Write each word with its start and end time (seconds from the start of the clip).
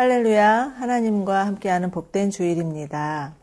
할렐루야, 0.00 0.76
하나님과 0.78 1.44
함께하는 1.44 1.90
복된 1.90 2.30
주일입니다. 2.30 3.34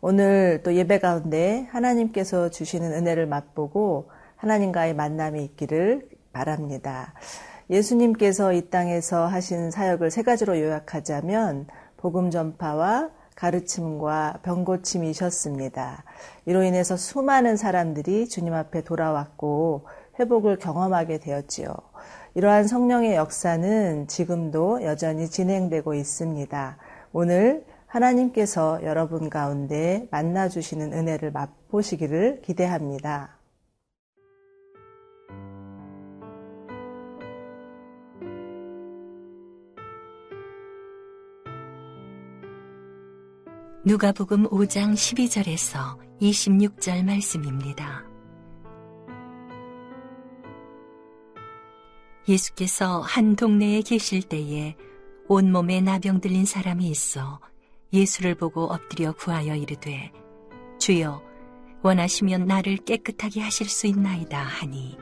오늘 0.00 0.60
또 0.64 0.74
예배 0.74 0.98
가운데 0.98 1.68
하나님께서 1.70 2.50
주시는 2.50 2.92
은혜를 2.94 3.26
맛보고 3.28 4.10
하나님과의 4.34 4.96
만남이 4.96 5.44
있기를 5.44 6.08
바랍니다. 6.32 7.14
예수님께서 7.70 8.52
이 8.54 8.70
땅에서 8.70 9.28
하신 9.28 9.70
사역을 9.70 10.10
세 10.10 10.24
가지로 10.24 10.58
요약하자면 10.58 11.68
복음 11.96 12.30
전파와 12.30 13.10
가르침과 13.36 14.40
병고침이셨습니다. 14.42 16.02
이로 16.44 16.64
인해서 16.64 16.96
수많은 16.96 17.56
사람들이 17.56 18.28
주님 18.28 18.52
앞에 18.52 18.82
돌아왔고 18.82 19.86
회복을 20.18 20.58
경험하게 20.58 21.18
되었지요. 21.18 21.72
이러한 22.34 22.66
성령의 22.66 23.16
역사는 23.16 24.06
지금도 24.06 24.82
여전히 24.82 25.28
진행되고 25.28 25.94
있습니다. 25.94 26.76
오늘 27.12 27.64
하나님께서 27.86 28.80
여러분 28.84 29.28
가운데 29.28 30.06
만나주시는 30.10 30.92
은혜를 30.92 31.32
맛보시기를 31.32 32.40
기대합니다. 32.42 33.40
누가복음 43.82 44.46
5장 44.50 44.92
12절에서 44.92 45.96
26절 46.20 47.02
말씀입니다. 47.02 48.09
예수께서 52.28 53.00
한 53.00 53.36
동네에 53.36 53.82
계실 53.82 54.22
때에 54.22 54.76
온몸에 55.28 55.80
나병 55.80 56.20
들린 56.20 56.44
사람이 56.44 56.88
있어 56.88 57.40
예수를 57.92 58.34
보고 58.34 58.64
엎드려 58.64 59.12
구하여 59.12 59.54
이르되 59.54 60.12
주여 60.78 61.22
원하시면 61.82 62.46
나를 62.46 62.76
깨끗하게 62.78 63.40
하실 63.40 63.68
수 63.68 63.86
있나이다 63.86 64.38
하니. 64.38 64.98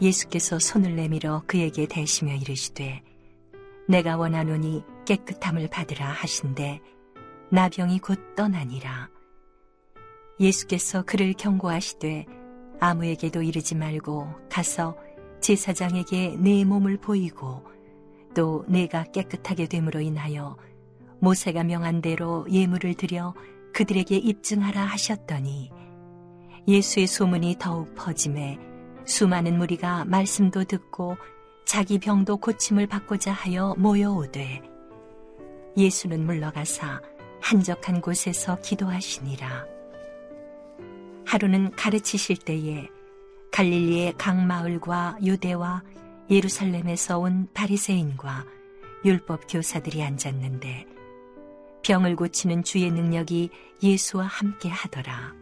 예수께서 0.00 0.58
손을 0.58 0.94
내밀어 0.96 1.42
그에게 1.46 1.86
대시며 1.86 2.34
이르시되 2.34 3.02
내가 3.88 4.16
원하노니 4.16 4.82
깨끗함을 5.06 5.68
받으라 5.68 6.06
하신데 6.06 6.80
나병이 7.50 7.98
곧 8.00 8.18
떠나니라. 8.36 9.08
예수께서 10.38 11.02
그를 11.02 11.32
경고하시되 11.32 12.26
아무에게도 12.78 13.42
이르지 13.42 13.74
말고 13.74 14.26
가서 14.50 14.96
제사장에게 15.40 16.36
내 16.38 16.64
몸을 16.64 16.98
보이고 16.98 17.62
또 18.34 18.64
내가 18.68 19.04
깨끗하게 19.04 19.66
됨으로 19.66 20.00
인하여 20.00 20.56
모세가 21.20 21.64
명한 21.64 22.00
대로 22.00 22.46
예물을 22.50 22.94
드려 22.94 23.34
그들에게 23.72 24.16
입증하라 24.16 24.82
하셨더니 24.82 25.70
예수의 26.66 27.06
소문이 27.06 27.56
더욱 27.58 27.94
퍼짐에 27.94 28.58
수많은 29.04 29.58
무리가 29.58 30.04
말씀도 30.04 30.64
듣고 30.64 31.16
자기 31.64 31.98
병도 31.98 32.38
고침을 32.38 32.86
받고자 32.86 33.32
하여 33.32 33.74
모여오되 33.78 34.62
예수는 35.76 36.24
물러가사 36.24 37.00
한적한 37.40 38.00
곳에서 38.00 38.60
기도하시니라. 38.60 39.66
하루는 41.26 41.70
가르치실 41.72 42.38
때에 42.38 42.88
갈릴리의 43.52 44.14
각 44.16 44.36
마을과 44.36 45.18
유대와 45.22 45.82
예루살렘에서 46.30 47.18
온 47.18 47.48
바리새인과 47.52 48.44
율법 49.04 49.42
교사들이 49.48 50.02
앉았는데 50.02 50.86
병을 51.82 52.16
고치는 52.16 52.62
주의 52.62 52.90
능력이 52.90 53.50
예수와 53.82 54.24
함께 54.26 54.68
하더라. 54.68 55.34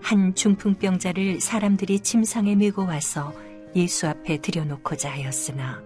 한 0.00 0.34
중풍병자를 0.34 1.40
사람들이 1.40 2.00
침상에 2.00 2.54
메고 2.54 2.86
와서 2.86 3.32
예수 3.74 4.06
앞에 4.06 4.38
들여놓고자 4.38 5.10
하였으나 5.10 5.82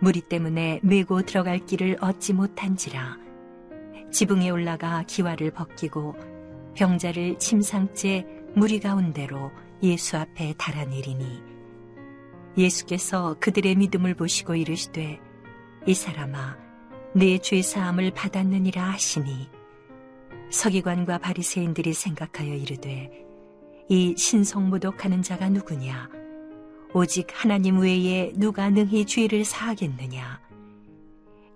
무리 0.00 0.20
때문에 0.20 0.80
메고 0.82 1.22
들어갈 1.22 1.60
길을 1.64 1.98
얻지 2.00 2.32
못한지라 2.32 3.16
지붕에 4.10 4.50
올라가 4.50 5.04
기와를 5.06 5.52
벗기고 5.52 6.16
병자를 6.74 7.38
침상째 7.38 8.26
무리 8.56 8.80
가운데로 8.80 9.52
예수 9.82 10.16
앞에 10.16 10.54
달아내리니 10.56 11.42
예수께서 12.56 13.36
그들의 13.38 13.74
믿음을 13.74 14.14
보시고 14.14 14.54
이르시되 14.54 15.20
이 15.86 15.92
사람아 15.94 16.56
내 17.14 17.38
죄 17.38 17.60
사함을 17.60 18.12
받았느니라 18.12 18.82
하시니. 18.82 19.50
서기관과 20.50 21.18
바리새인들이 21.18 21.92
생각하여 21.92 22.54
이르되 22.54 23.26
이 23.90 24.14
신성모독하는 24.16 25.20
자가 25.20 25.50
누구냐? 25.50 26.08
오직 26.94 27.26
하나님 27.32 27.80
외에 27.80 28.32
누가 28.36 28.70
능히 28.70 29.04
죄를 29.04 29.44
사하겠느냐? 29.44 30.40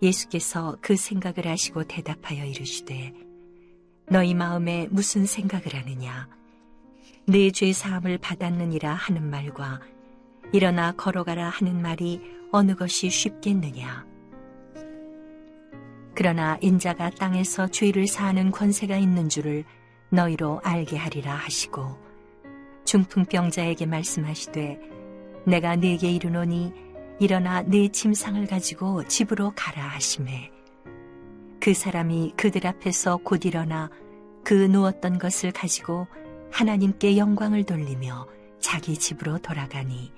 예수께서 0.02 0.76
그 0.82 0.96
생각을 0.96 1.46
하시고 1.46 1.84
대답하여 1.84 2.44
이르시되 2.44 3.14
너희 4.10 4.34
마음에 4.34 4.86
무슨 4.90 5.24
생각을 5.24 5.74
하느냐 5.74 6.28
내 7.26 7.50
죄 7.50 7.72
사함을 7.72 8.18
받았느니라 8.18 8.92
하는 8.92 9.30
말과 9.30 9.80
일어나 10.52 10.92
걸어가라 10.92 11.48
하는 11.48 11.80
말이 11.80 12.20
어느 12.50 12.74
것이 12.74 13.08
쉽겠느냐. 13.08 14.04
그러나 16.14 16.58
인자가 16.60 17.10
땅에서 17.10 17.68
죄를 17.68 18.06
사하는 18.06 18.50
권세가 18.50 18.96
있는 18.96 19.28
줄을 19.28 19.64
너희로 20.10 20.60
알게 20.64 20.96
하리라 20.96 21.34
하시고 21.34 21.96
중풍병자에게 22.84 23.86
말씀하시되 23.86 24.80
내가 25.46 25.76
네게 25.76 26.10
이르노니 26.10 26.72
일어나 27.20 27.62
네 27.62 27.88
침상을 27.88 28.44
가지고 28.46 29.04
집으로 29.06 29.52
가라 29.54 29.82
하심에 29.82 30.50
그 31.60 31.74
사람이 31.74 32.34
그들 32.36 32.66
앞에서 32.66 33.18
곧 33.18 33.44
일어나 33.44 33.88
그 34.42 34.54
누웠던 34.54 35.18
것을 35.18 35.52
가지고 35.52 36.08
하나님께 36.52 37.16
영광을 37.16 37.64
돌리며 37.64 38.26
자기 38.58 38.98
집으로 38.98 39.38
돌아가니 39.38 40.12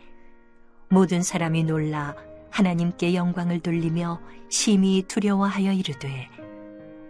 모든 0.88 1.22
사람이 1.22 1.64
놀라 1.64 2.14
하나님께 2.50 3.14
영광을 3.14 3.60
돌리며 3.60 4.20
심히 4.50 5.02
두려워하여 5.08 5.72
이르되 5.72 6.28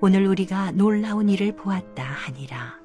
오늘 0.01 0.27
우리가 0.27 0.73
놀라운 0.73 1.29
일을 1.29 1.55
보았다 1.55 2.03
하니라. 2.03 2.81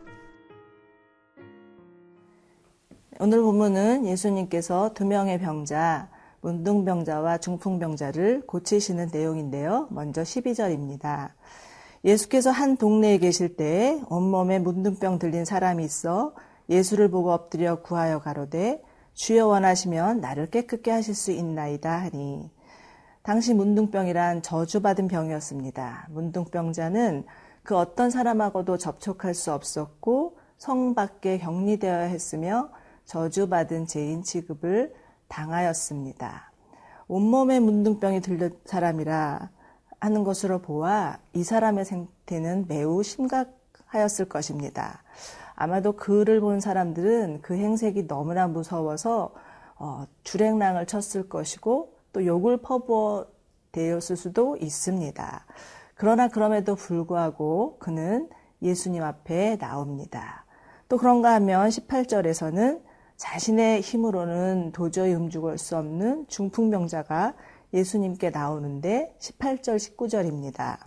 오늘 3.20 3.42
본문은 3.42 4.06
예수님께서 4.06 4.94
두 4.94 5.04
명의 5.04 5.40
병자, 5.40 6.10
문둥병자와 6.42 7.40
중풍병자를 7.40 8.46
고치시는 8.46 9.10
내용인데요. 9.12 9.88
먼저 9.90 10.22
12절입니다. 10.22 11.32
예수께서 12.04 12.52
한 12.52 12.78
동네에 12.78 13.18
계실 13.18 13.56
때 13.56 14.02
온몸에 14.10 14.60
문둥병 14.60 15.20
들린 15.20 15.46
사람이 15.46 15.84
있어 15.84 16.34
예수를 16.70 17.10
보고 17.10 17.32
엎드려 17.32 17.82
구하여 17.82 18.20
가로되 18.20 18.84
주여 19.14 19.48
원하시면 19.48 20.22
나를 20.22 20.50
깨끗게 20.50 20.92
하실 20.92 21.16
수 21.16 21.32
있나이다 21.32 21.92
하니 21.92 22.52
당시 23.24 23.54
문둥병이란 23.54 24.42
저주받은 24.42 25.08
병이었습니다. 25.08 26.08
문둥병자는 26.12 27.26
그 27.64 27.76
어떤 27.76 28.10
사람하고도 28.10 28.78
접촉할 28.78 29.34
수 29.34 29.52
없었고 29.52 30.38
성 30.58 30.96
밖에 30.96 31.38
격리되어야 31.38 32.04
했으며 32.04 32.70
저주받은 33.04 33.88
죄인 33.88 34.24
취급을 34.24 34.94
당하였습니다. 35.28 36.52
온몸에 37.10 37.60
문둥병이 37.60 38.22
들린 38.22 38.58
사람이라 38.66 39.50
하는 40.00 40.24
것으로 40.24 40.60
보아 40.60 41.18
이 41.34 41.44
사람의 41.44 41.86
상태는 41.86 42.66
매우 42.68 43.04
심각하였을 43.04 44.26
것입니다. 44.30 45.04
아마도 45.56 45.94
그를 45.94 46.40
본 46.40 46.60
사람들은 46.60 47.42
그 47.42 47.56
행색이 47.56 48.08
너무나 48.08 48.48
무서워서 48.48 49.34
어, 49.80 50.06
주랭랑을 50.24 50.86
쳤을 50.86 51.30
것이고 51.30 51.94
또 52.14 52.26
욕을 52.26 52.58
퍼부어 52.58 53.26
대었을 53.72 54.16
수도 54.16 54.56
있습니다. 54.58 55.46
그러나 55.96 56.28
그럼에도 56.28 56.76
불구하고 56.76 57.78
그는 57.80 58.30
예수님 58.62 59.04
앞에 59.04 59.58
나옵니다. 59.58 60.46
또 60.90 60.98
그런가 60.98 61.34
하면 61.36 61.70
18절에서는 61.70 62.82
자신의 63.18 63.82
힘으로는 63.82 64.72
도저히 64.74 65.14
움직일 65.14 65.58
수 65.58 65.76
없는 65.76 66.28
중풍병자가 66.28 67.34
예수님께 67.74 68.30
나오는데 68.30 69.16
18절 69.20 69.76
19절입니다. 69.76 70.78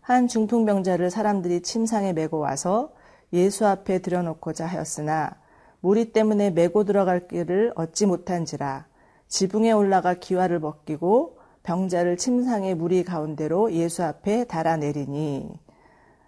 한 0.00 0.28
중풍병자를 0.28 1.10
사람들이 1.10 1.62
침상에 1.62 2.12
메고 2.12 2.38
와서 2.38 2.92
예수 3.32 3.66
앞에 3.66 3.98
들여놓고자 4.00 4.66
하였으나 4.66 5.36
무리 5.80 6.12
때문에 6.12 6.50
메고 6.50 6.84
들어갈 6.84 7.26
길을 7.26 7.72
얻지 7.74 8.06
못한지라 8.06 8.86
지붕에 9.28 9.72
올라가 9.72 10.14
기와를 10.14 10.60
벗기고 10.60 11.38
병자를 11.64 12.16
침상의 12.16 12.76
무리 12.76 13.02
가운데로 13.02 13.72
예수 13.72 14.04
앞에 14.04 14.44
달아내리니 14.44 15.58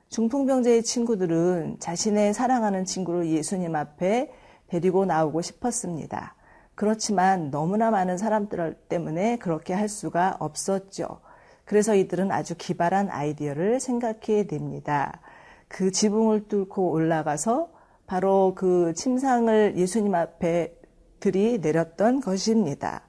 중풍병자의 0.09 0.83
친구들은 0.83 1.77
자신의 1.79 2.35
사랑하는 2.35 2.85
친구를 2.85 3.29
예수님 3.29 3.77
앞에 3.77 4.33
데리고 4.67 5.05
나오고 5.05 5.43
싶었습니다. 5.43 6.35
그렇지만 6.79 7.51
너무나 7.51 7.91
많은 7.91 8.19
사람들 8.19 8.75
때문에 8.89 9.39
그렇게 9.39 9.75
할 9.75 9.89
수가 9.89 10.37
없었죠. 10.39 11.19
그래서 11.65 11.97
이들은 11.97 12.31
아주 12.31 12.55
기발한 12.57 13.11
아이디어를 13.11 13.81
생각해 13.81 14.47
냅니다. 14.49 15.21
그 15.67 15.91
지붕을 15.91 16.47
뚫고 16.47 16.93
올라가서 16.93 17.71
바로 18.07 18.53
그 18.55 18.93
침상을 18.95 19.77
예수님 19.77 20.15
앞에 20.15 20.73
들이 21.19 21.59
내렸던 21.59 22.21
것입니다. 22.21 23.03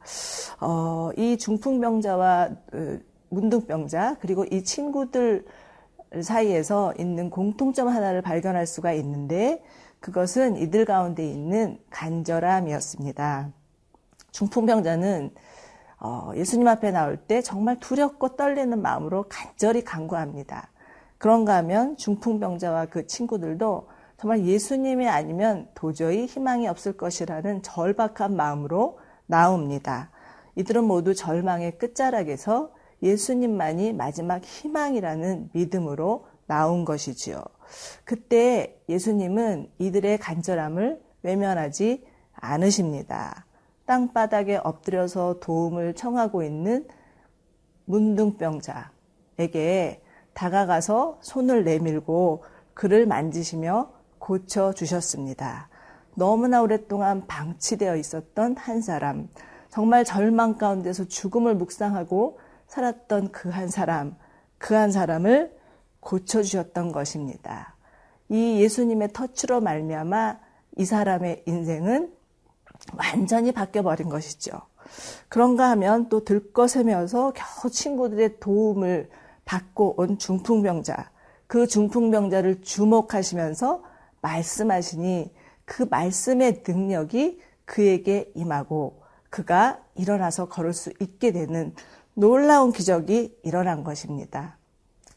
어, 0.59 1.11
이 1.15 1.37
중풍병자와 1.37 2.49
그 2.71 3.05
문둥병자 3.29 4.15
그리고 4.19 4.45
이 4.45 4.63
친구들 4.63 5.45
사이에서 6.23 6.95
있는 6.97 7.29
공통점 7.29 7.87
하나를 7.87 8.23
발견할 8.23 8.65
수가 8.65 8.93
있는데 8.93 9.61
그것은 9.99 10.57
이들 10.57 10.85
가운데 10.85 11.23
있는 11.23 11.77
간절함이었습니다. 11.91 13.58
중풍병자는 14.31 15.31
어, 15.99 16.31
예수님 16.35 16.67
앞에 16.67 16.91
나올 16.91 17.17
때 17.17 17.41
정말 17.41 17.79
두렵고 17.79 18.35
떨리는 18.35 18.81
마음으로 18.81 19.25
간절히 19.27 19.83
간구합니다. 19.83 20.69
그런가 21.17 21.55
하면 21.57 21.97
중풍병자와 21.97 22.85
그 22.85 23.05
친구들도 23.05 23.89
정말 24.17 24.45
예수님이 24.45 25.07
아니면 25.07 25.67
도저히 25.75 26.25
희망이 26.25 26.67
없을 26.67 26.93
것이라는 26.97 27.61
절박한 27.61 28.35
마음으로 28.35 28.99
나옵니다. 29.25 30.09
이들은 30.55 30.83
모두 30.83 31.13
절망의 31.13 31.77
끝자락에서 31.77 32.71
예수님만이 33.01 33.93
마지막 33.93 34.43
희망이라는 34.43 35.51
믿음으로 35.53 36.25
나온 36.47 36.83
것이지요. 36.83 37.43
그때 38.03 38.77
예수님은 38.89 39.69
이들의 39.77 40.17
간절함을 40.17 41.01
외면하지 41.23 42.03
않으십니다. 42.33 43.45
땅바닥에 43.89 44.57
엎드려서 44.57 45.39
도움을 45.39 45.95
청하고 45.95 46.43
있는 46.43 46.87
문둥병자에게 47.85 48.83
다가가서 50.35 51.17
손을 51.21 51.63
내밀고 51.63 52.43
그를 52.75 53.07
만지시며 53.07 53.91
고쳐 54.19 54.73
주셨습니다. 54.73 55.69
너무나 56.13 56.61
오랫동안 56.61 57.25
방치되어 57.25 57.95
있었던 57.95 58.57
한 58.57 58.81
사람, 58.81 59.27
정말 59.69 60.05
절망 60.05 60.59
가운데서 60.59 61.05
죽음을 61.05 61.55
묵상하고 61.55 62.37
살았던 62.67 63.31
그 63.31 63.49
한 63.49 63.69
사람, 63.69 64.15
그 64.59 64.75
한 64.75 64.91
사람을 64.91 65.57
고쳐 65.99 66.43
주셨던 66.43 66.91
것입니다. 66.91 67.75
이 68.27 68.61
예수님의 68.61 69.13
터치로 69.13 69.61
말미암아 69.61 70.37
이 70.77 70.85
사람의 70.85 71.41
인생은 71.47 72.18
완전히 72.97 73.51
바뀌어 73.51 73.83
버린 73.83 74.09
것이죠. 74.09 74.51
그런가 75.27 75.69
하면 75.71 76.09
또 76.09 76.23
들것에면서 76.23 77.33
겨우 77.35 77.69
친구들의 77.71 78.39
도움을 78.39 79.09
받고 79.45 79.95
온 79.97 80.17
중풍병자, 80.17 81.11
그 81.47 81.67
중풍병자를 81.67 82.61
주목하시면서 82.61 83.83
말씀하시니 84.21 85.33
그 85.65 85.83
말씀의 85.89 86.63
능력이 86.67 87.41
그에게 87.65 88.31
임하고 88.35 89.01
그가 89.29 89.79
일어나서 89.95 90.49
걸을 90.49 90.73
수 90.73 90.91
있게 90.99 91.31
되는 91.31 91.73
놀라운 92.13 92.71
기적이 92.71 93.37
일어난 93.43 93.83
것입니다. 93.83 94.57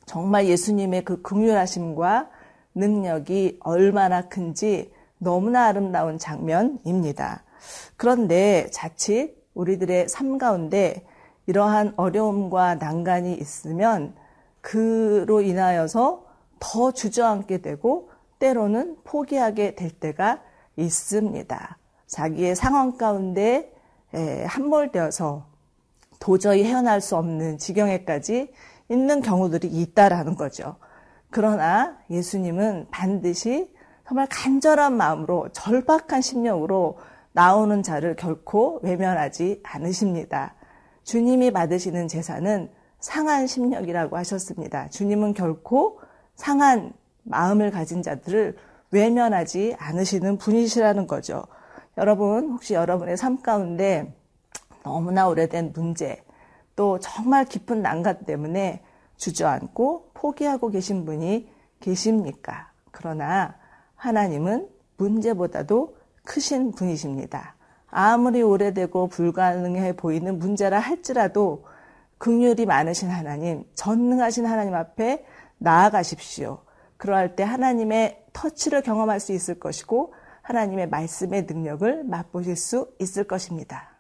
정말 0.07 0.47
예수님의 0.47 1.05
그 1.05 1.23
긍휼하심과 1.23 2.31
능력이 2.75 3.59
얼마나 3.61 4.29
큰지 4.29 4.93
너무나 5.19 5.67
아름다운 5.67 6.19
장면입니다. 6.19 7.45
그런데 7.97 8.69
자칫 8.71 9.37
우리들의 9.55 10.09
삶 10.09 10.39
가운데 10.39 11.07
이러한 11.47 11.95
어려움과 11.97 12.77
난간이 12.77 13.35
있으면 13.35 14.15
그로 14.61 15.41
인하여서 15.41 16.25
더 16.61 16.93
주저앉게 16.93 17.59
되고 17.59 18.11
때로는 18.39 18.97
포기하게 19.05 19.75
될 19.75 19.91
때가 19.91 20.41
있습니다. 20.77 21.79
자기의 22.07 22.55
상황 22.55 22.97
가운데 22.97 23.73
함몰되어서 24.47 25.47
도저히 26.21 26.65
헤어날 26.65 27.01
수 27.01 27.17
없는 27.17 27.59
지경에까지 27.59 28.53
있는 28.89 29.23
경우들이 29.23 29.67
있다라는 29.69 30.37
거죠. 30.37 30.77
그러나 31.31 31.99
예수님은 32.11 32.89
반드시 32.91 33.73
정말 34.07 34.27
간절한 34.31 34.97
마음으로 34.97 35.49
절박한 35.53 36.21
심령으로 36.21 36.99
나오는 37.33 37.83
자를 37.83 38.15
결코 38.17 38.81
외면하지 38.83 39.61
않으십니다. 39.65 40.55
주님이 41.05 41.51
받으시는 41.51 42.09
제사는 42.09 42.71
상한 43.01 43.47
심령이라고 43.47 44.17
하셨습니다. 44.19 44.89
주님은 44.91 45.35
결코 45.35 46.01
상한 46.37 46.93
마음을 47.25 47.71
가진 47.71 48.03
자들을 48.03 48.57
외면하지 48.91 49.77
않으시는 49.79 50.39
분이시라는 50.39 51.07
거죠. 51.07 51.45
여러분, 51.99 52.51
혹시 52.51 52.75
여러분의 52.75 53.17
삶 53.17 53.41
가운데 53.41 54.15
너무나 54.83 55.29
오래된 55.29 55.73
문제, 55.75 56.23
또 56.77 56.99
정말 56.99 57.45
깊은 57.45 57.83
난간 57.83 58.25
때문에 58.25 58.83
주저앉고 59.17 60.11
포기하고 60.15 60.71
계신 60.71 61.05
분이 61.05 61.49
계십니까? 61.81 62.71
그러나 62.91 63.57
하나님은 63.97 64.69
문제보다도 64.97 65.97
크신 66.25 66.73
분이십니다. 66.73 67.57
아무리 67.91 68.43
오래되고 68.43 69.09
불가능해 69.09 69.97
보이는 69.97 70.39
문제라 70.39 70.79
할지라도 70.79 71.67
극률이 72.19 72.67
많으신 72.67 73.11
하나님, 73.11 73.65
전능하신 73.75 74.47
하나님 74.47 74.75
앞에 74.75 75.25
나아가십시오. 75.59 76.63
그러할 76.97 77.37
때 77.37 77.43
하나님의 77.43 78.27
터치를 78.33 78.83
경험할 78.83 79.21
수 79.21 79.33
있을 79.33 79.59
것이고 79.59 80.15
하나님의 80.43 80.89
말씀의 80.89 81.45
능력을 81.45 82.05
맛보실 82.05 82.57
수 82.57 82.93
있을 82.99 83.25
것입니다. 83.25 83.92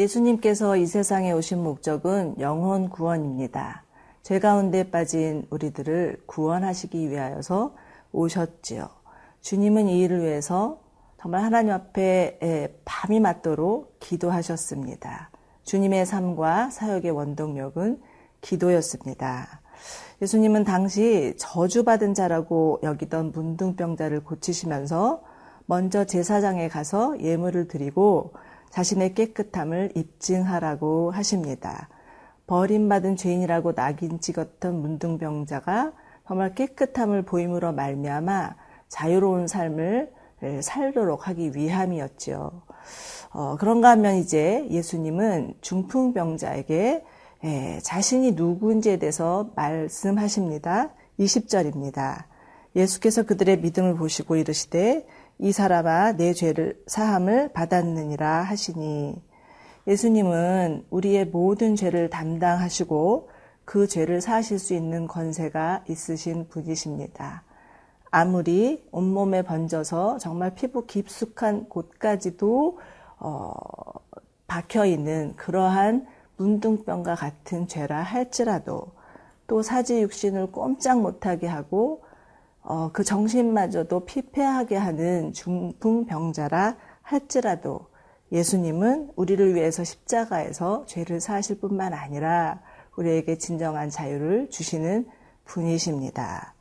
예수님께서 0.00 0.76
이 0.76 0.86
세상에 0.86 1.30
오신 1.32 1.62
목적은 1.62 2.36
영혼 2.40 2.88
구원입니다. 2.88 3.84
죄 4.22 4.38
가운데 4.38 4.90
빠진 4.90 5.46
우리들을 5.50 6.22
구원하시기 6.24 7.10
위하여서 7.10 7.74
오셨지요. 8.12 8.88
주님은 9.42 9.88
이 9.88 10.00
일을 10.00 10.22
위해서 10.22 10.80
정말 11.20 11.42
하나님 11.42 11.72
앞에 11.72 12.78
밤이 12.86 13.20
맞도록 13.20 13.98
기도하셨습니다. 14.00 15.30
주님의 15.64 16.06
삶과 16.06 16.70
사역의 16.70 17.10
원동력은 17.10 18.00
기도였습니다. 18.40 19.60
예수님은 20.22 20.64
당시 20.64 21.34
저주받은 21.36 22.14
자라고 22.14 22.80
여기던 22.82 23.32
문둥병자를 23.32 24.24
고치시면서 24.24 25.22
먼저 25.66 26.06
제사장에 26.06 26.68
가서 26.68 27.20
예물을 27.20 27.68
드리고 27.68 28.32
자신의 28.70 29.14
깨끗함을 29.14 29.92
입증하라고 29.94 31.10
하십니다. 31.10 31.88
버림받은 32.46 33.16
죄인이라고 33.16 33.74
낙인 33.74 34.20
찍었던 34.20 34.80
문둥병자가 34.80 35.92
정말 36.26 36.54
깨끗함을 36.54 37.22
보임으로 37.22 37.72
말미암아 37.72 38.54
자유로운 38.88 39.46
삶을 39.46 40.12
살도록 40.62 41.28
하기 41.28 41.52
위함이었죠. 41.54 42.62
어, 43.32 43.56
그런가 43.58 43.90
하면 43.90 44.16
이제 44.16 44.66
예수님은 44.70 45.54
중풍병자에게 45.60 47.04
에, 47.42 47.78
자신이 47.82 48.32
누구인지에 48.32 48.98
대해서 48.98 49.50
말씀하십니다. 49.54 50.90
20절입니다. 51.18 52.24
예수께서 52.76 53.22
그들의 53.24 53.60
믿음을 53.60 53.94
보시고 53.94 54.36
이르시되 54.36 55.06
이 55.42 55.52
사람아 55.52 56.12
내 56.12 56.34
죄를 56.34 56.78
사함을 56.86 57.54
받았느니라 57.54 58.42
하시니 58.42 59.22
예수님은 59.86 60.84
우리의 60.90 61.28
모든 61.28 61.76
죄를 61.76 62.10
담당하시고 62.10 63.30
그 63.64 63.86
죄를 63.86 64.20
사하실 64.20 64.58
수 64.58 64.74
있는 64.74 65.06
권세가 65.06 65.84
있으신 65.88 66.48
분이십니다. 66.48 67.44
아무리 68.10 68.86
온몸에 68.92 69.40
번져서 69.40 70.18
정말 70.18 70.54
피부 70.54 70.84
깊숙한 70.84 71.70
곳까지도 71.70 72.78
어, 73.20 73.52
박혀 74.46 74.84
있는 74.84 75.34
그러한 75.36 76.06
문둥병과 76.36 77.14
같은 77.14 77.66
죄라 77.66 78.02
할지라도 78.02 78.88
또 79.46 79.62
사지 79.62 80.02
육신을 80.02 80.52
꼼짝 80.52 81.00
못하게 81.00 81.46
하고 81.46 82.02
어, 82.62 82.90
그 82.92 83.04
정신마저도 83.04 84.04
피폐하게 84.04 84.76
하는 84.76 85.32
중풍병자라 85.32 86.76
할지라도 87.02 87.86
예수님은 88.32 89.12
우리를 89.16 89.54
위해서 89.54 89.82
십자가에서 89.82 90.84
죄를 90.86 91.20
사하실 91.20 91.58
뿐만 91.60 91.92
아니라 91.92 92.60
우리에게 92.96 93.38
진정한 93.38 93.90
자유를 93.90 94.50
주시는 94.50 95.08
분이십니다. 95.44 96.54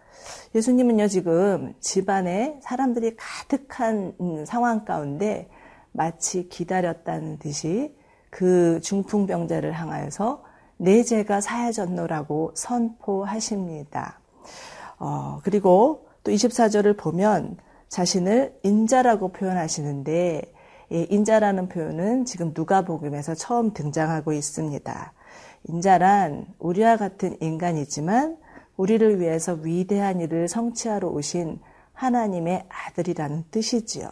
예수님은요, 0.56 1.08
지금 1.08 1.74
집안에 1.80 2.60
사람들이 2.64 3.16
가득한 3.16 4.46
상황 4.46 4.84
가운데 4.84 5.50
마치 5.92 6.50
기다렸다는 6.50 7.38
듯이 7.40 7.96
그 8.30 8.80
중풍병자를 8.82 9.74
향하여서 9.74 10.44
내 10.78 11.04
죄가 11.04 11.42
사해졌노라고 11.42 12.54
선포하십니다. 12.56 14.19
어, 15.00 15.40
그리고 15.44 16.08
또 16.24 16.32
24절을 16.32 16.98
보면 16.98 17.58
자신을 17.88 18.60
인자라고 18.64 19.32
표현하시는데 19.32 20.54
예, 20.92 21.04
인자라는 21.10 21.70
표현은 21.70 22.26
지금 22.26 22.52
누가복음에서 22.56 23.36
처음 23.36 23.74
등장하고 23.74 24.34
있습니다. 24.34 25.14
인자란 25.68 26.48
우리와 26.60 26.98
같은 26.98 27.38
인간이지만 27.42 28.38
우리를 28.76 29.20
위해서 29.20 29.54
위대한 29.54 30.20
일을 30.20 30.48
성취하러 30.48 31.10
오신 31.10 31.60
하나님의 31.94 32.66
아들이라는 32.70 33.46
뜻이지요. 33.52 34.10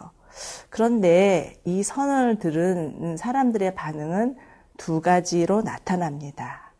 그런데 0.68 1.54
이 1.64 1.82
선언을 1.82 2.38
들은 2.38 3.16
사람들의 3.16 3.74
반응은 3.74 4.36
두 4.76 5.00
가지로 5.00 5.62
나타납니다. 5.62 6.72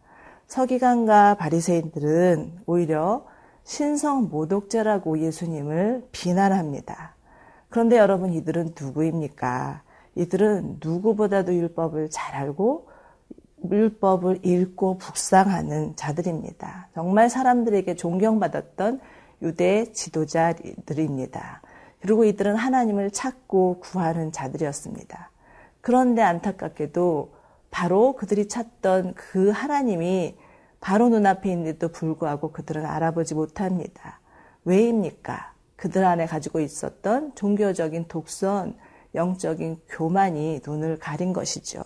서기관과 0.46 1.34
바리새인들은 1.34 2.60
오히려 2.66 3.26
신성 3.68 4.30
모독죄라고 4.30 5.18
예수님을 5.18 6.08
비난합니다. 6.10 7.14
그런데 7.68 7.98
여러분 7.98 8.32
이들은 8.32 8.74
누구입니까? 8.80 9.82
이들은 10.14 10.78
누구보다도 10.82 11.54
율법을 11.54 12.08
잘 12.08 12.34
알고 12.34 12.88
율법을 13.70 14.40
읽고 14.42 14.96
북상하는 14.96 15.96
자들입니다. 15.96 16.88
정말 16.94 17.28
사람들에게 17.28 17.94
존경받았던 17.94 19.00
유대 19.42 19.92
지도자들입니다. 19.92 21.60
그리고 22.00 22.24
이들은 22.24 22.56
하나님을 22.56 23.10
찾고 23.10 23.80
구하는 23.80 24.32
자들이었습니다. 24.32 25.30
그런데 25.82 26.22
안타깝게도 26.22 27.34
바로 27.70 28.14
그들이 28.14 28.48
찾던 28.48 29.12
그 29.12 29.50
하나님이 29.50 30.38
바로 30.80 31.08
눈앞에 31.08 31.50
있는데도 31.50 31.88
불구하고 31.88 32.52
그들은 32.52 32.86
알아보지 32.86 33.34
못합니다. 33.34 34.20
왜입니까? 34.64 35.52
그들 35.76 36.04
안에 36.04 36.26
가지고 36.26 36.60
있었던 36.60 37.34
종교적인 37.34 38.06
독선, 38.08 38.74
영적인 39.14 39.80
교만이 39.88 40.60
눈을 40.66 40.98
가린 40.98 41.32
것이죠. 41.32 41.82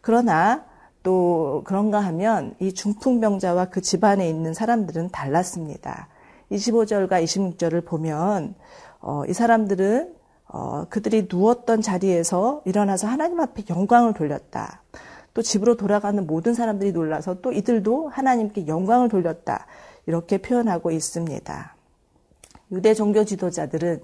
그러나 0.00 0.64
또 1.02 1.62
그런가 1.64 2.00
하면 2.00 2.54
이 2.60 2.72
중풍병자와 2.72 3.66
그 3.66 3.80
집안에 3.80 4.28
있는 4.28 4.54
사람들은 4.54 5.10
달랐습니다. 5.10 6.08
25절과 6.50 7.22
26절을 7.22 7.84
보면 7.84 8.54
어, 9.00 9.22
이 9.28 9.32
사람들은 9.32 10.14
어, 10.48 10.86
그들이 10.88 11.26
누웠던 11.30 11.82
자리에서 11.82 12.62
일어나서 12.64 13.06
하나님 13.06 13.40
앞에 13.40 13.64
영광을 13.68 14.14
돌렸다. 14.14 14.82
또 15.34 15.42
집으로 15.42 15.76
돌아가는 15.76 16.24
모든 16.26 16.54
사람들이 16.54 16.92
놀라서 16.92 17.40
또 17.40 17.52
이들도 17.52 18.08
하나님께 18.08 18.66
영광을 18.68 19.08
돌렸다. 19.08 19.66
이렇게 20.06 20.38
표현하고 20.38 20.92
있습니다. 20.92 21.76
유대 22.70 22.94
종교 22.94 23.24
지도자들은 23.24 24.02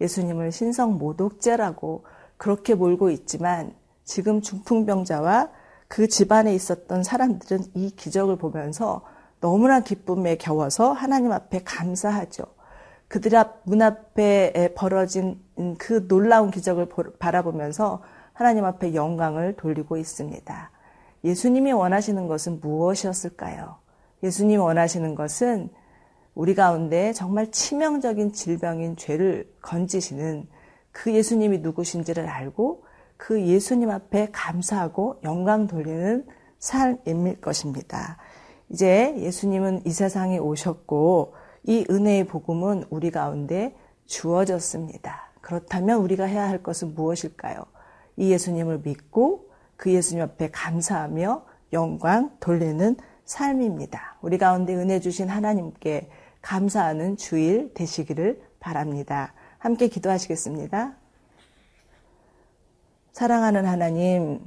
예수님을 0.00 0.50
신성 0.52 0.98
모독죄라고 0.98 2.04
그렇게 2.36 2.74
몰고 2.74 3.10
있지만 3.10 3.74
지금 4.04 4.40
중풍병자와 4.40 5.50
그 5.86 6.08
집안에 6.08 6.54
있었던 6.54 7.02
사람들은 7.04 7.64
이 7.74 7.90
기적을 7.90 8.36
보면서 8.36 9.02
너무나 9.40 9.80
기쁨에 9.80 10.36
겨워서 10.36 10.92
하나님 10.92 11.32
앞에 11.32 11.62
감사하죠. 11.64 12.44
그들 13.08 13.36
앞, 13.36 13.60
문 13.64 13.82
앞에 13.82 14.72
벌어진 14.74 15.40
그 15.78 16.08
놀라운 16.08 16.50
기적을 16.50 16.88
바라보면서 17.18 18.02
하나님 18.32 18.64
앞에 18.64 18.94
영광을 18.94 19.54
돌리고 19.56 19.96
있습니다. 19.96 20.70
예수님이 21.24 21.72
원하시는 21.72 22.26
것은 22.26 22.60
무엇이었을까요? 22.60 23.76
예수님이 24.22 24.56
원하시는 24.56 25.14
것은 25.14 25.70
우리 26.34 26.54
가운데 26.54 27.12
정말 27.12 27.50
치명적인 27.50 28.32
질병인 28.32 28.96
죄를 28.96 29.52
건지시는 29.60 30.48
그 30.90 31.12
예수님이 31.12 31.58
누구신지를 31.58 32.28
알고 32.28 32.84
그 33.16 33.40
예수님 33.40 33.90
앞에 33.90 34.30
감사하고 34.32 35.20
영광 35.24 35.66
돌리는 35.66 36.26
삶일 36.58 37.40
것입니다. 37.40 38.18
이제 38.70 39.14
예수님은 39.18 39.82
이 39.84 39.90
세상에 39.90 40.38
오셨고 40.38 41.34
이 41.64 41.86
은혜의 41.88 42.24
복음은 42.24 42.84
우리 42.90 43.10
가운데 43.10 43.76
주어졌습니다. 44.06 45.32
그렇다면 45.40 46.00
우리가 46.00 46.24
해야 46.24 46.48
할 46.48 46.62
것은 46.62 46.94
무엇일까요? 46.94 47.64
이 48.16 48.30
예수님을 48.30 48.80
믿고 48.84 49.50
그 49.76 49.92
예수님 49.92 50.22
앞에 50.22 50.50
감사하며 50.50 51.44
영광 51.72 52.36
돌리는 52.40 52.96
삶입니다. 53.24 54.16
우리 54.20 54.38
가운데 54.38 54.74
은혜 54.74 55.00
주신 55.00 55.28
하나님께 55.28 56.08
감사하는 56.42 57.16
주일 57.16 57.72
되시기를 57.74 58.42
바랍니다. 58.60 59.32
함께 59.58 59.88
기도하시겠습니다. 59.88 60.94
사랑하는 63.12 63.66
하나님, 63.66 64.40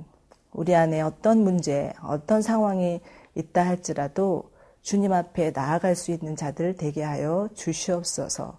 우리 0.52 0.76
안에 0.76 1.02
어떤 1.02 1.44
문제, 1.44 1.94
어떤 2.04 2.42
상황이 2.42 3.02
있다 3.36 3.66
할지라도 3.66 4.52
주님 4.82 5.14
앞에 5.14 5.52
나아갈 5.52 5.96
수 5.96 6.12
있는 6.12 6.36
자들 6.36 6.78
되게 6.78 7.04
하여 7.04 7.50
주시옵소서. 7.54 8.58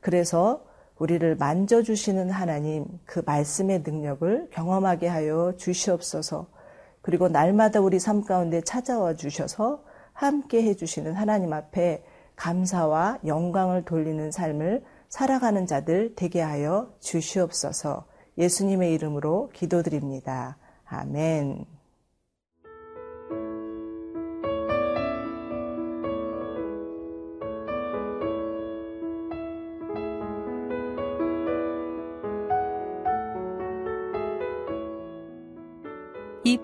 그래서 0.00 0.65
우리를 0.98 1.36
만져주시는 1.36 2.30
하나님, 2.30 2.86
그 3.04 3.22
말씀의 3.24 3.82
능력을 3.84 4.48
경험하게 4.50 5.08
하여 5.08 5.52
주시옵소서. 5.56 6.46
그리고 7.02 7.28
날마다 7.28 7.80
우리 7.80 7.98
삶 7.98 8.24
가운데 8.24 8.60
찾아와 8.62 9.14
주셔서 9.14 9.84
함께 10.12 10.62
해주시는 10.62 11.14
하나님 11.14 11.52
앞에 11.52 12.02
감사와 12.34 13.20
영광을 13.26 13.84
돌리는 13.84 14.30
삶을 14.30 14.82
살아가는 15.08 15.66
자들 15.66 16.14
되게 16.16 16.40
하여 16.40 16.92
주시옵소서 17.00 18.06
예수님의 18.38 18.92
이름으로 18.94 19.50
기도드립니다. 19.54 20.56
아멘. 20.84 21.75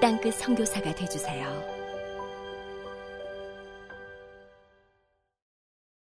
땅끝 0.00 0.34
성교사가 0.34 0.94
되주세요 0.94 1.75